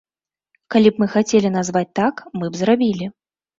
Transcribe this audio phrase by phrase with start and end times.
[0.75, 3.15] Калі б мы хацелі назваць так, мы б зрабілі.